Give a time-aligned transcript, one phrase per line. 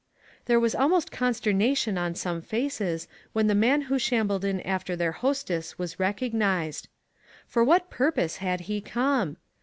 [0.45, 2.47] There was almost consternation on some PARALLELS.
[2.47, 2.69] 319
[3.03, 6.87] faces when the man who shambled in after their hostess was recognized.
[7.45, 9.37] For what pur pose had he come